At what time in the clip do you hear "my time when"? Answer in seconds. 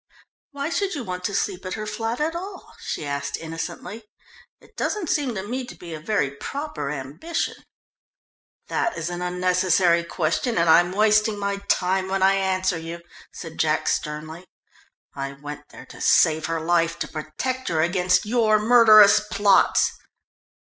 11.37-12.23